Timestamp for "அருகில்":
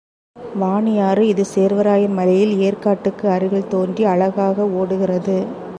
3.27-3.67